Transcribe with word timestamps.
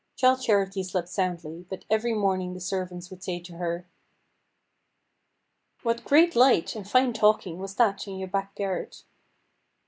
Childe 0.15 0.41
Charity 0.41 0.81
slept 0.81 1.09
soundly, 1.09 1.67
but 1.69 1.85
every 1.87 2.15
morning 2.15 2.55
the 2.55 2.59
servants 2.59 3.11
would 3.11 3.23
say 3.23 3.39
to 3.41 3.57
her: 3.57 3.85
"What 5.83 6.03
great 6.03 6.35
light 6.35 6.75
and 6.75 6.89
fine 6.89 7.13
talking 7.13 7.59
was 7.59 7.75
that 7.75 8.07
in 8.07 8.17
your 8.17 8.27
back 8.29 8.55
garret?" 8.55 9.03